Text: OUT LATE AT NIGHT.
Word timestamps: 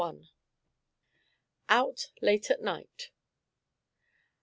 OUT 1.69 2.09
LATE 2.23 2.49
AT 2.49 2.63
NIGHT. 2.63 3.11